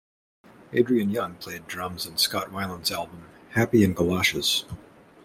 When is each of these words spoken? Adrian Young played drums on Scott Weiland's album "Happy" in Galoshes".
Adrian 0.73 1.11
Young 1.11 1.35
played 1.35 1.67
drums 1.67 2.07
on 2.07 2.17
Scott 2.17 2.49
Weiland's 2.49 2.89
album 2.89 3.25
"Happy" 3.51 3.83
in 3.83 3.93
Galoshes". 3.93 4.65